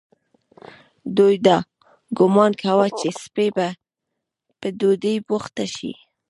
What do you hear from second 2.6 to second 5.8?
کاوه چې سپۍ به په ډوډۍ بوخته